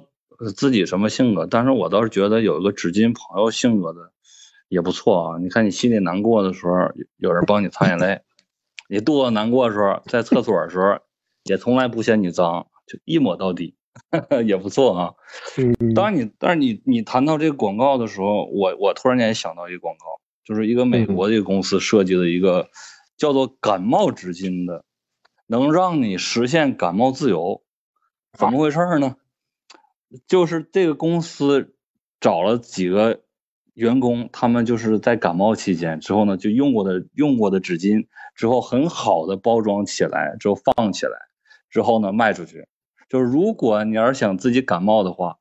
[0.57, 4.13] 自己什么性格，但是我倒是觉得有一个纸巾朋友性格的
[4.71, 5.39] 也不错啊。
[5.39, 6.73] 你看你心里难过的时候，
[7.19, 8.21] 有人帮你擦眼泪；
[8.89, 10.99] 你肚子难过的时候，在厕所的时候
[11.45, 13.77] 也从来不嫌你脏，就一抹到底，
[14.47, 15.15] 也不错啊。
[15.95, 20.05] 当然你，但是你你谈到这个广告的时候，我我突然间想到一个广告。
[20.47, 22.69] 就是一个美国的一个公司设计的一个
[23.17, 24.85] 叫做感冒纸巾的，
[25.47, 27.63] 能让你实现感冒自由，
[28.39, 29.17] 怎么回事呢？
[30.27, 31.75] 就是这个公司
[32.21, 33.23] 找了几个
[33.73, 41.13] 员工，他们就是在感冒期间之后呢，就用过的用过的纸巾之后很好的包装起来，之后放起来，
[41.75, 42.69] 之后呢卖出去。
[43.09, 45.39] 就是如果你要是想自己感冒的话，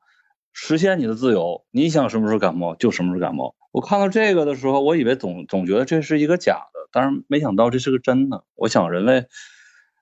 [0.52, 3.54] 实现你的自由，你想什么时候感冒就什么时候感冒。
[3.70, 8.44] 我看到这个的时候，我以为总总觉得这是一个假的，但是没想到这是个真的。
[8.56, 9.26] 我想人类，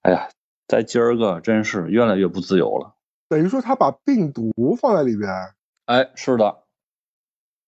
[0.00, 0.30] 哎呀，
[0.66, 2.94] 在今儿个真是越来越不自由了。
[3.28, 5.30] 等于说他把病毒放在里边？
[5.84, 6.64] 哎，是的，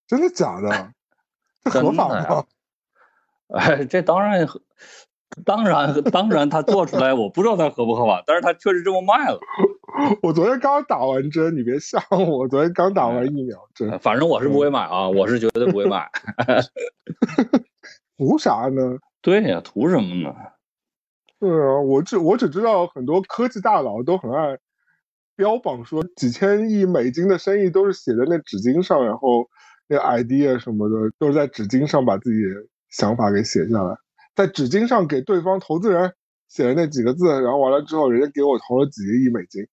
[0.07, 0.93] 真的假的？
[1.63, 2.45] 这 合法吗？
[3.55, 4.61] 哎，这当然合。
[5.45, 9.39] 当然，当然，他做出来我不知道他合不合法，但是他确实这么卖了。
[10.23, 12.39] 我昨天刚打完针，你别吓我。
[12.39, 16.11] 我昨天刚打完疫苗针，反正我是不会买啊，我是绝对不会买。
[18.19, 18.99] 图啥呢？
[19.23, 20.35] 对呀，图什么呢？
[21.41, 24.59] 对啊，我只我只知道很多科技大佬都很爱
[25.37, 29.49] 标榜说几千亿美金的生意都是写在那纸巾上，然后
[29.89, 32.41] 那 idea 什么的都是在纸巾上把自己
[32.91, 33.97] 想法给写下来。
[34.35, 36.13] 在纸巾上给对方投资人
[36.49, 39.67] 写了那几个字，然后完了之后，人家给我投了几个亿美金。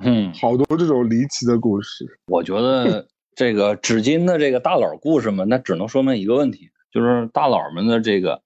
[0.00, 2.06] 嗯，好多这种离奇的故事。
[2.26, 8.42] 我觉得 这个纸巾的这个大佬故事嘛，那只能说明一个问题，就是大佬们的这个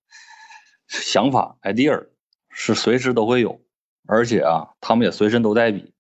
[0.89, 2.07] 想法 idea
[2.51, 3.61] 是随时都会有，
[4.07, 5.93] 而且啊，他们也随身都带笔，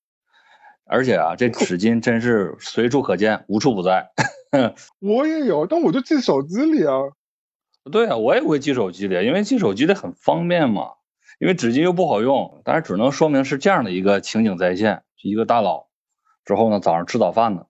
[0.86, 4.10] 而且啊，这 纸巾真是随处可见，无处不在。
[5.00, 6.94] 我也有，但我就记手机里啊。
[7.90, 10.92] 对啊，我也会记手机里，因为记手机的很方便嘛。
[11.40, 15.02] 因为纸巾又不好用，但是只能说明是这样的一个情景再现。
[15.22, 15.86] 一个大佬，
[16.44, 17.64] 之后呢，早上吃早饭呢，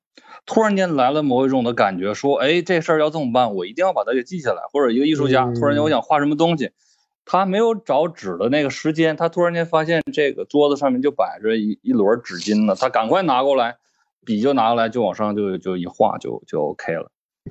[0.45, 3.55] 突然间来了某一种的感觉，说，哎，这事儿要这么办？
[3.55, 4.63] 我一定要把它给记下来。
[4.73, 6.73] 或者一个艺术家，突然间我想画什么东西，
[7.25, 13.77] 他没有找纸的那个时间，他突然间发现这个桌子上面就摆着一一摞纸巾呢，他赶快拿过来，
[14.27, 17.11] 笔就拿过来，就往上就就一画，就就 OK 了。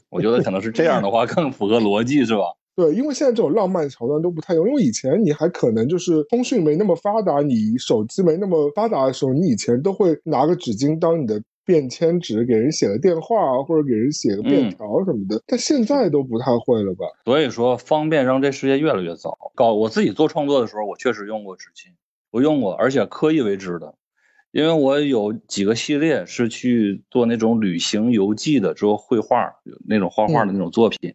[0.09, 2.43] 我觉得可能是这样的话更符合逻辑，是吧？
[2.75, 15.41] 对，因为现在这种浪漫桥段都不太用，因为以前你还可能就是通讯没那么发达，你手机没那么发达的时候，你以前都会拿个纸巾当你的便签纸，给人写个电话或者给人写个便条什么的。
[15.45, 17.05] 但现在都不太会了吧？
[17.25, 19.37] 所以说，方便让这世界越来越早。
[19.53, 21.91] 搞我自己做创作的时候，我确实用过纸巾，
[22.31, 23.93] 我用过，而且刻意为之的。
[24.51, 29.49] 因为我有几个系列是去做那种旅行游记的，之后绘画
[29.87, 31.13] 那种画画的那种作品，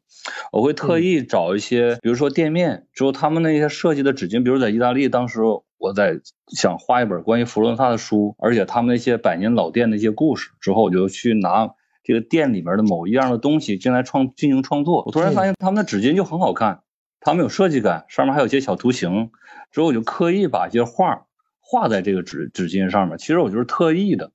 [0.52, 5.42] 我会特意找一些，比如说店面，之后他们那些设计的纸巾，比如在意大利，当时
[5.76, 6.18] 我在
[6.56, 11.68] 想画一本关于佛罗伦萨的书，而且他们那些百年老店的一些故事，之后我就去拿
[12.02, 16.80] 这个店里面的某一样的东西进来创进行创作，我突然发现他们的纸巾就很好看，
[17.20, 19.30] 他们有设计感，上面还有一些小图形，
[19.70, 21.25] 之后我就刻意把一些画。
[21.68, 24.30] 画在这个纸纸巾上面，其实我就是特意的，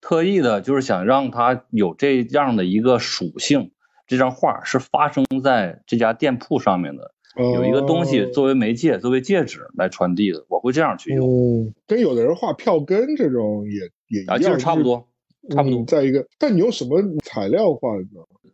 [0.00, 3.70] 特意的，就是想让它有这样的一个属性。
[4.06, 10.44] 这张画是发生在这家店铺上面的，有一个东西作为媒介，作为介质来传递的。
[10.48, 15.06] 我会这样去用，跟有的人画票根这种也也一样，其实差不多，
[15.50, 15.84] 差不多。
[15.84, 18.04] 再一个，但你用什么材料画的？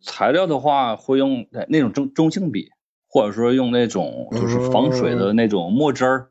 [0.03, 2.69] 材料的话，会用那种中中性笔，
[3.09, 6.29] 或者说用那种就是防水的那种墨汁儿。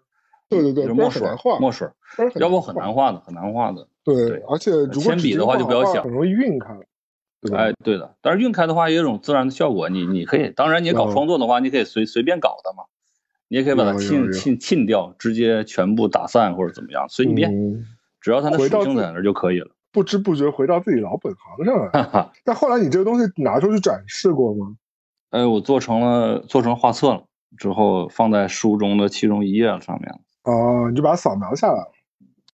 [0.49, 1.27] 对对对，墨水
[1.59, 1.87] 墨水，
[2.35, 3.87] 要不很难画的，很难画的。
[4.03, 6.73] 对，而且铅笔的话就比较小，很容易晕开。
[7.53, 9.87] 哎，对的，但是晕开的话也有种自然的效果。
[9.89, 12.85] 你你可以，当然你搞创作的话，你可以随随便搞的嘛，
[13.47, 17.85] 你也可以把它沁沁沁掉，直接全部打散或者怎么样，随你便，
[18.19, 19.67] 只要它的属性在那就可以了。
[19.91, 22.31] 不知不觉回到自己老本行上了。
[22.43, 24.75] 但后来你这个东西拿出去展示过吗？
[25.29, 27.23] 哎，我做成了，做成画册了，
[27.57, 30.19] 之后放在书中的其中一页上面了。
[30.45, 31.91] 哦，你就把它扫描下来了，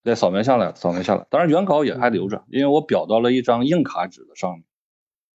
[0.04, 1.25] 对，扫描下来，扫描下来。
[1.30, 4.63] 当然原稿也还留着，因为我裱到了一张硬卡纸的上面。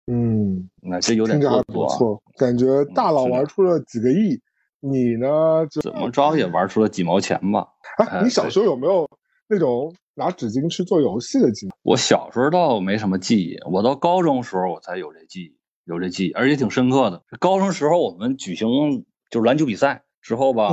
[0.09, 4.41] 嗯，那这有点特不错，感觉大佬玩出了几个亿，
[4.81, 5.67] 你呢？
[5.83, 7.67] 怎么着也玩出了几毛钱吧？
[7.99, 9.09] 哎，你小时候有没有
[9.49, 11.73] 那种拿纸巾去做游戏的经历？
[11.83, 17.23] 我小时候倒没什么记忆，我到高中时候我才有这记忆，有这记忆，而且挺深刻的。
[17.39, 18.69] 高中时候我们举行
[19.31, 20.71] 就是篮球比赛之后吧。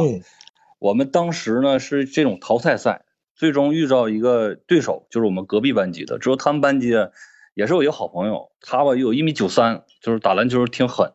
[0.84, 3.06] 我们当时呢是这种淘汰赛，
[3.38, 6.20] 最终遇到一个对手，就是我们隔壁班级的。
[6.20, 6.94] 之后他们班级
[7.54, 11.14] 也是我一个好朋友，他吧有一米九三，就是打篮球挺狠，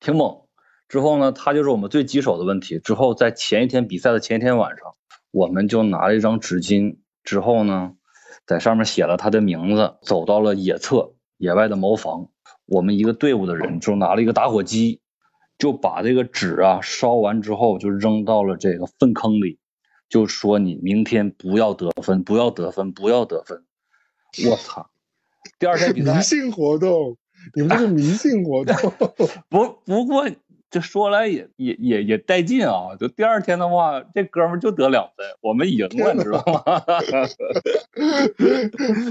[0.00, 0.38] 挺猛。
[0.88, 2.78] 之后呢，他就是我们最棘手的问题。
[2.78, 4.94] 之后在前一天比赛的前一天晚上，
[5.30, 7.92] 我们就拿了一张纸巾，之后呢，
[8.46, 12.30] 在上面写了他的名字，走到了野侧野外的茅房。
[12.64, 15.01] 我们一个队伍的人就拿了一个打火机。
[15.58, 19.58] 就把这个纸啊烧完之后，就扔到了这个粪坑里，
[20.08, 23.64] 就说你明天不要得分，不要得分，不要得分。
[24.48, 24.88] 我操！
[25.58, 27.16] 第二天比赛 迷信活动，
[27.54, 28.74] 你们这是迷信活动。
[29.48, 30.28] 不不过。
[30.72, 32.96] 这说来也也也也带劲啊！
[32.98, 36.62] 就第二天的话，这哥们就得两分，我们赢了，你知道吗？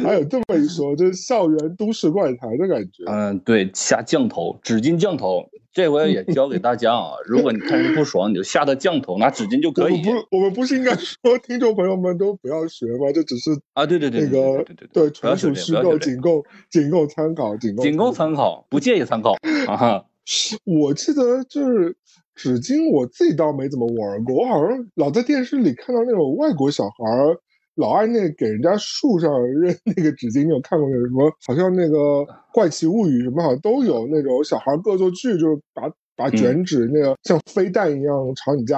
[0.04, 3.04] 还有这么一说，就是校园都市怪谈的感觉。
[3.06, 7.12] 嗯，对，下降头，纸巾降头，这回也教给大家啊！
[7.26, 10.06] 如果你看人不爽，你就下他降头，拿纸巾就可以。
[10.06, 13.12] 我不，我们不是应该说听众朋友们都不要学吗？
[13.14, 19.36] 这只是啊，对对对，那个对对对，纯属虚构，仅供仅供参考，仅供仅供参考，不建议参考
[19.68, 20.04] 啊。
[20.66, 21.96] 我记得就是
[22.36, 24.36] 纸巾，我自己倒没怎么玩过。
[24.36, 26.94] 我好像老在电视里看到那种外国小孩
[27.76, 30.44] 老爱那给人家树上扔 那个纸巾。
[30.44, 31.32] 你有看过那个什么？
[31.46, 31.98] 好像那个
[32.54, 38.78] 《怪奇物语》什么好像都有那种小孩恶作剧，就是把把卷纸那个像飞弹一样朝你家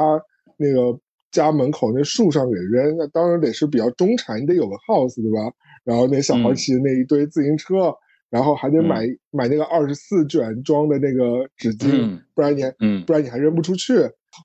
[0.58, 0.98] 那个
[1.32, 2.96] 家门口那树上给扔。
[2.98, 5.52] 那当然得是比较中产，你得有个 house 对吧？
[5.84, 7.94] 然后那小孩骑的那一堆自行车。
[8.30, 12.72] 然后还得买买那个二十四卷装的那个纸巾，不然你还
[13.06, 13.94] 不然你还扔不出去。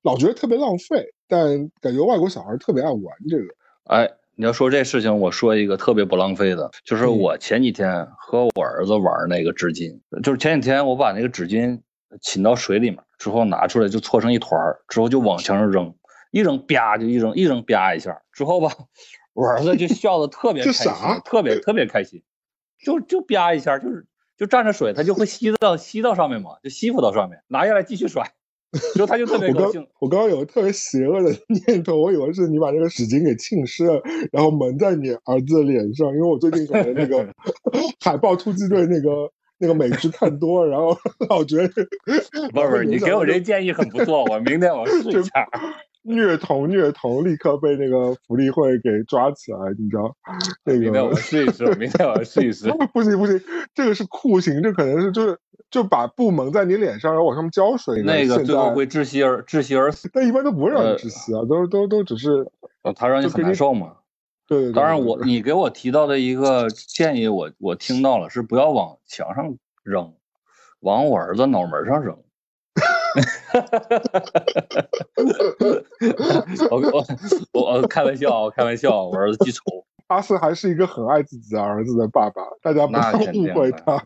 [0.03, 3.45] 老觉得特别浪费，但感觉外国小孩特别爱玩这个。
[3.85, 4.07] 哎，
[4.41, 11.81] 你要说这事情，我说一个特别不浪费的，就是我前几天和我儿子玩那个纸巾，就是前几天我把那个纸巾
[12.21, 15.93] 浸到水里面之后拿出来就搓成一团儿，之后就往墙上扔，
[16.31, 18.71] 一扔啪就一扔，一扔啪一下，之后吧，
[19.33, 20.93] 我儿子就笑的特别开心，
[21.25, 22.23] 特别特别开心，
[22.79, 28.31] 就就啪一下，就是就蘸着水，他就会吸到吸到上面嘛，就吸附到上面，拿下来继续甩。
[28.95, 29.87] 就他就特别高兴。
[29.99, 31.31] 我刚刚有个特别邪恶的
[31.67, 34.01] 念头，我以为是你把这个纸巾给浸湿了，
[34.31, 36.09] 然后蒙在你儿子的脸上。
[36.09, 37.27] 因为我最近可能那个
[38.05, 40.97] 海豹突击队那个那个美剧看多，然后
[41.31, 41.69] 老觉得
[42.05, 45.49] 不是不是，你给我这建议很不错，我明天我试一下。
[46.09, 50.17] 虐童虐童，立刻被那个福利会给抓起来，你知道？
[50.65, 52.71] 那个明天我试一试，明天我试一试。
[52.93, 53.41] 不行不行，
[53.75, 55.39] 这个是酷刑，这可能是就是
[55.71, 58.03] 就把布蒙在你脸上，然后往上面浇水。
[58.03, 60.11] 那个最后会窒息而窒息而死。
[60.13, 62.51] 但一般都不会让你窒息啊，都都都只是
[62.97, 63.97] 他让你很难受嘛。
[64.47, 64.73] 对对。
[64.73, 70.15] 当然，我你给我提到的一个建议，我我听到了，是不要往墙上扔，
[70.81, 72.17] 往我儿子脑门上扔。
[73.23, 74.87] 哈哈哈哈哈！
[76.71, 76.81] 我
[77.53, 79.63] 我我开玩笑，我开玩笑，我儿子记仇。
[80.09, 84.03] 阿四还是一个很爱自己的儿子的爸爸，大家不要误会他。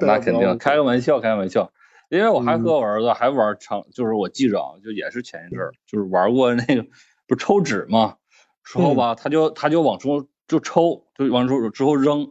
[0.00, 1.72] 那 肯定，开个玩笑，开个玩笑。
[2.10, 6.84] 因为我还和我儿子还玩长，就是我记着啊，就也是前一阵儿，就是玩过那个
[7.26, 8.16] 不抽纸嘛，
[8.64, 12.30] 之后吧，他就他就往出就抽，就往出之后扔。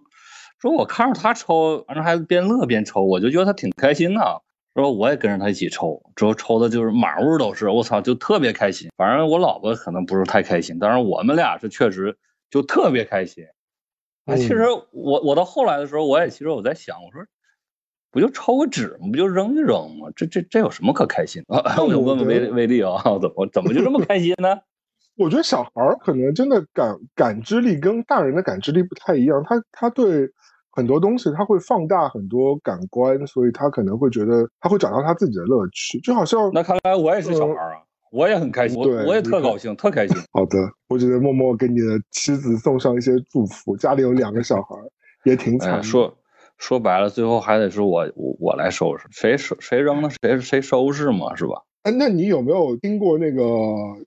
[0.59, 4.41] 说我看着他抽，反正还边乐边抽，我就觉得他挺开心的。
[4.77, 8.87] 之后我也跟着他一起抽，之后抽的就是满屋都是，我操，就特别开心。
[8.95, 12.15] 反正我老婆可能不是太开心，但是我们俩是确实
[12.51, 13.43] 就特别开心。
[14.25, 17.25] 啊，其实我我到后来的时候，我也其实我在想，我说
[18.11, 19.07] 不就抽个纸吗？
[19.11, 20.09] 不就扔一扔吗？
[20.15, 21.55] 这这这有什么可开心的？
[21.83, 24.59] 我就问问威威力啊，怎么怎么就这么开心呢？
[25.17, 30.29] 我觉得小孩可能真的感感知力跟大人的感知力不太一样，他他对。
[30.77, 40.15] 很多东西他会放大很多感官，所以他可能会觉得他会找到他自己的乐趣，就好像那看来我也是小孩啊，我也很开心，对，我也特高兴，特开心。
[40.31, 40.55] 好的，
[40.87, 44.75] 我觉得默默给你的妻子送上一些祝福，家里有两个小孩，
[45.23, 45.81] 也挺惨。
[45.81, 46.15] 说
[46.59, 51.63] 说白了，最后还得是我我我来收拾，谁收谁扔了谁谁收拾嘛，是吧？
[51.81, 53.43] 哎，那你有没有听过那个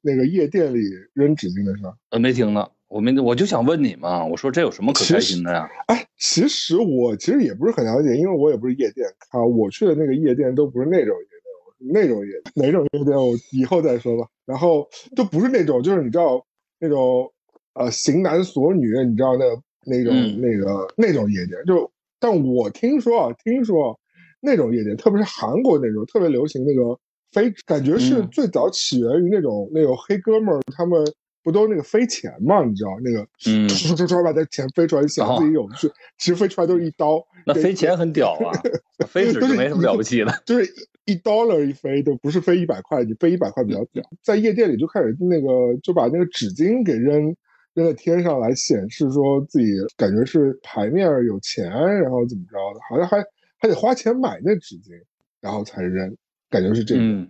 [0.02, 0.78] 那个夜店里
[1.14, 1.82] 扔纸巾的事？
[2.10, 2.68] 呃，没听呢。
[2.90, 5.68] 我没，我就想问你嘛，我说这有什么可开心的呀？
[5.86, 14.26] 哎，其实我其实也不是很了解，因为我也不是夜店啊，我去的那个夜店都不是那种夜店，那种夜哪种夜店我以后再说吧。
[14.44, 16.44] 然后都不是那种，就是你知道
[16.80, 17.32] 那种
[17.74, 19.44] 呃型男索女，你知道那
[19.86, 21.62] 那种那个那种夜店。
[21.64, 23.96] 就但我听说啊，听说
[24.40, 26.98] 那种夜店，特别是韩国那种特别流行那个
[27.30, 31.00] 非，感觉是最早起源于那种那种黑哥们儿他们。
[31.42, 32.64] 不都那个飞钱嘛？
[32.64, 37.24] 你知道那个，嗯唰唰唰把那钱飞出来，想自己有趣，其实飞出来都是一刀。
[37.46, 38.52] 那飞钱很屌啊，
[39.06, 40.42] 飞纸就没什么了不起的。
[40.44, 40.70] 就是
[41.06, 44.04] 一 dollar 一飞，都不是飞一百块，你飞一百块比较屌。
[44.22, 47.34] 在夜店里就开始那个，就把那个纸巾给扔
[47.72, 53.24] 扔在天上来显示说自己感觉是牌面有钱，然后怎么着的，好像还
[53.58, 54.90] 还得花钱买那纸巾，
[55.40, 56.14] 然后才扔，
[56.50, 57.00] 感觉是这个。
[57.00, 57.26] 嗯，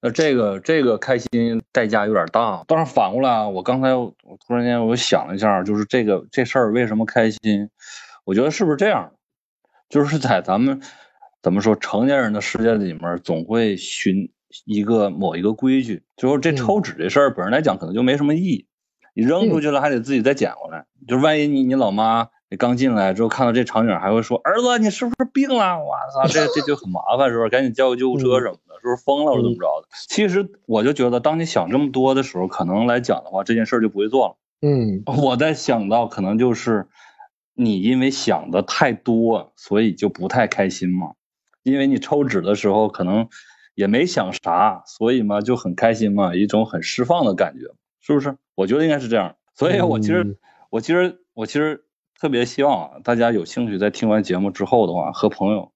[0.00, 2.64] 那这个这个开心代价有点大。
[2.66, 4.14] 但是反过来，我刚才我
[4.46, 7.68] 突然间我想了一下，就是这个这事儿为什么开心？
[8.24, 9.12] 我觉得是不是这样？
[9.88, 10.80] 就是在咱们
[11.42, 14.30] 怎么说成年人的世界里面，总会寻
[14.64, 18.66] 一个某一个规矩，就是这抽纸这事儿本身来讲可能就没什么意义，
[19.14, 22.28] 你扔出去了还得自己再捡回来，就是万一你你老妈。
[22.48, 27.48] 你刚进来之后看到这场景，还会说：“儿子，你是不是病了？”我操，这这就很麻烦，是不是？
[27.48, 29.88] 赶紧叫个救护车什么的，是不是疯了或者怎么着的？
[30.08, 34.36] 其实我就觉得，当你想这么多的时候，可能来讲的话，这件事就不会做了。
[34.60, 36.88] 嗯，我在想到可能就是
[37.54, 41.12] 你因为想的太多，所以就不太开心嘛。
[41.62, 43.28] 因为你抽纸的时候可能
[43.74, 47.66] 也没想啥，所以嘛就很开心嘛，一种很释放的感觉，
[48.00, 48.36] 是不是？
[48.54, 49.36] 我觉得应该是这样。
[49.54, 50.38] 所以我其实，
[50.70, 51.84] 我其实，我其实。
[52.20, 55.71] 特别希望啊，大家有兴趣在听完节目之后的话，和朋友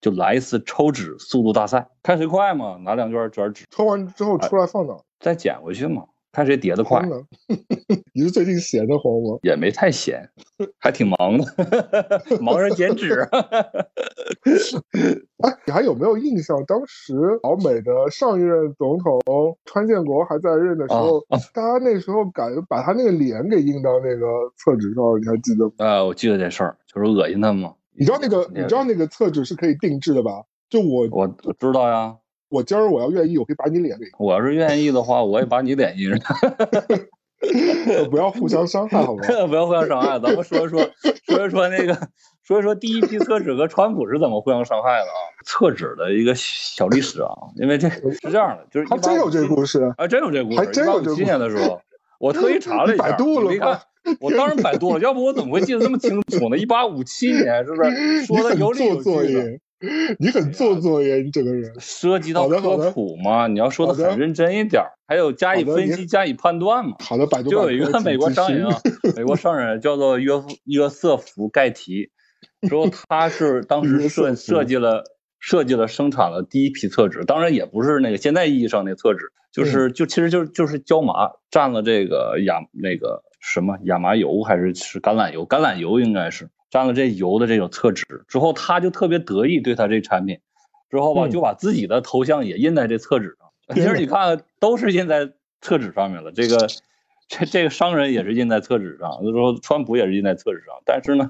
[0.00, 6.04] 就来一次抽纸速度大赛，看谁快嘛，拿两卷卷纸抽完之后出来放哪，再捡回去嘛。
[6.30, 7.02] 看谁叠的快。
[8.14, 9.38] 你是最近闲得慌吗？
[9.42, 10.28] 也没太闲，
[10.78, 11.44] 还挺忙的，
[12.40, 13.26] 忙着剪纸。
[15.42, 16.62] 哎，你还有没有印象？
[16.66, 19.18] 当时老美的上一任总统
[19.64, 21.18] 川建国还在任的时候，
[21.54, 24.26] 大家那时候敢把他那个脸给印到那个
[24.56, 25.72] 厕纸上，你还记得吗？
[25.78, 27.72] 啊，我记得这事儿，就是恶心他嘛。
[27.98, 30.44] 你知道那个，你知道那个厕纸是可以定制的吧？
[30.70, 31.26] 就我我
[31.58, 32.16] 知道呀。
[32.50, 36.36] 我今儿我要愿意，我可以把你脸给，我要是愿意的话，我也把你脸印上。
[38.10, 39.22] 不要互相伤害，好吗？
[39.48, 40.80] 不要互相伤害，咱们说一说，
[41.28, 41.94] 说一说那个，
[42.42, 45.20] 说一说第一批厕纸和川普是怎么互相伤害的啊？
[45.44, 51.16] 厕纸的一个小历史啊，因为这是这样的，就是还真有这个故事，啊，真有这个故事，还真有这个。
[51.16, 51.80] 七年的时候，
[52.18, 53.80] 我特意查了一下，百度了吗？
[54.20, 56.56] 我当然百度了，要不我怎么会记得这么清楚呢？
[56.56, 58.24] 一八五七年，是不是？
[58.26, 59.60] 说的有理有据的。
[60.18, 63.46] 你很做作耶，你整个人涉及到科普嘛？
[63.46, 66.96] 你要说的很认真一点，还有加以分析、加以判断嘛？
[66.98, 68.80] 好的，百度就有一个 美国商人啊，
[69.14, 70.32] 美国商人叫做约
[70.64, 72.10] 约瑟夫·盖提，
[72.68, 75.04] 说他是当时设设计了
[75.38, 85.46] 设计了生产了第一批厕纸，当然也不是那个现在意义上那厕纸，就是就其实就就是椒麻蘸了这个亚那个什么亚麻油还是是橄榄油？
[85.46, 86.48] 橄榄油应该是。
[86.70, 90.38] 蘸了这油的这种厕纸之后，他就特别得意，对他这产品，
[90.90, 93.48] 之后吧就把自己的头像也印在这厕纸上。
[93.74, 95.32] 其实你看，都是印在
[95.62, 96.30] 厕纸上面了。
[96.30, 96.66] 这个
[97.26, 101.26] 这这个商人也是印在厕纸上，就说川普也是印在厕纸上，但是呢，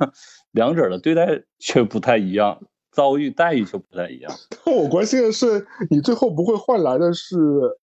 [0.50, 2.60] 两者的对待却不太一样。
[2.98, 4.32] 遭遇待遇就不太一样。
[4.64, 7.36] 但我关心的是，你最后不会换来的是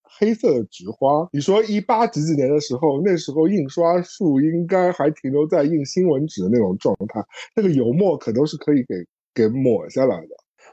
[0.04, 1.26] 黑色菊花？
[1.32, 7.24] 你说一八几几年的时候，那时候印刷术应该还停留在印新闻纸的那种状态，
[7.56, 8.96] 那个油墨可都是可以给
[9.34, 10.28] 给抹下来的。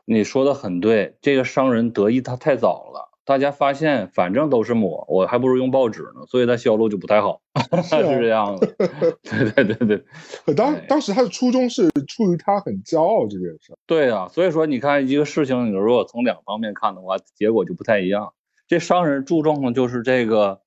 [0.05, 3.12] 你说的很对，这个商人得意他太早了。
[3.25, 7.41] 大家发现，反正都是抹，我还不如用报纸呢，所以它销路就不太好，
[7.85, 8.67] 是这样的。
[9.23, 10.03] 对对对
[10.47, 13.77] 对，当当时他的初衷是出于他很骄傲这件事。
[13.87, 18.33] 对啊，所以说你看一个事情，你如果从两方面看的话，结果就不太一样。
[18.67, 20.61] 这商人注重的就是这个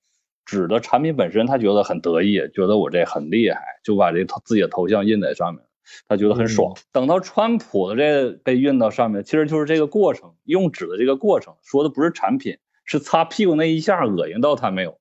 [0.45, 5.64] 纸的产品本身，他觉得很得意，觉得我这很厉害，就把这自己的头像印在上面。
[6.07, 6.73] 他觉得很爽。
[6.91, 14.97] 等到川普的这被运到上面，其实就是这个过程，用纸的这个过程，说的不是产品，是擦屁股那一下，恶心到他没有，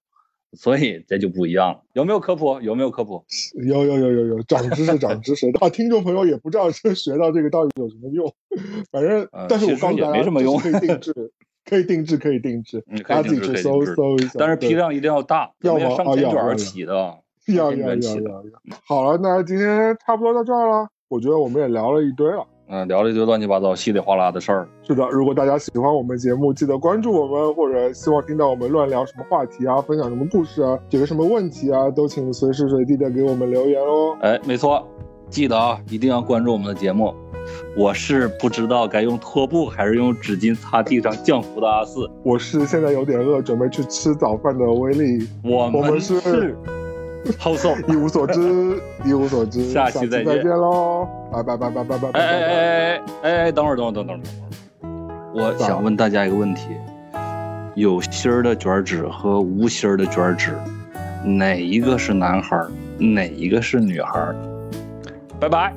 [0.53, 1.83] 所以这就不一样了。
[1.93, 2.61] 有没有科普？
[2.61, 3.25] 有没有科普？
[3.67, 5.49] 有有有有有，长知识长知识。
[5.61, 8.33] 啊，听众朋友也不知道这学到这个到底有什么用，
[8.91, 11.13] 反正，但是我告诉大家，没什么用，可以定制，
[11.65, 14.35] 可以定制，可以定制，大家自己去搜搜一下。
[14.39, 17.24] 但是批量一定要大，要么上千卷起的。
[17.49, 18.43] 要要要要要！
[18.87, 20.87] 好了，那今天差不多到这儿了。
[21.09, 24.67] 我觉得我们也聊了一堆了，嗯，聊了一堆乱七八糟、稀里哗啦的事儿。
[24.83, 34.17] 是的，如果大家喜欢我们节目，记得关注我们，或者希望听到我们乱聊什么话题啊，分享什么故事啊，解决什么问题啊，都请随时随地的给我们留言哦。
[34.23, 34.85] 哎，没错，
[35.29, 37.15] 记得啊，一定要关注我们的节目。
[37.77, 42.11] 我是不知道该用拖布还是用纸巾擦地上降福的阿四。
[42.25, 45.29] 我是现在有点饿，准备去吃早饭的威力。
[45.45, 46.57] 我们是。
[47.39, 56.69] 好送， 一无所知， 一无所知，下期再见喽，拜拜拜拜拜拜哎哎哎哎，等会儿等会儿等会儿等会儿，我想问大家一个问题：
[57.75, 60.53] 有芯儿的卷纸和无芯儿的卷纸，
[61.25, 64.37] 哪一个是男孩儿，哪一个是女孩儿？
[65.41, 65.75] 拜拜。